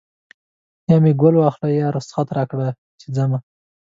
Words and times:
یا 0.89 0.97
مې 1.03 1.11
ګل 1.21 1.35
واخله 1.37 1.69
یا 1.81 1.87
رخصت 1.97 2.27
راکړه 2.37 2.67
چې 2.99 3.07
ځمه 3.15 3.39